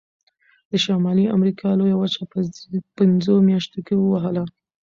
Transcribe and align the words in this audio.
د 0.69 0.71
شمالي 0.83 1.25
امریکا 1.37 1.69
لویه 1.79 1.97
وچه 1.97 2.21
یې 2.23 2.27
په 2.31 2.39
پنځو 2.97 3.33
میاشتو 3.47 3.79
کې 3.85 3.95
ووهله. 3.97 4.43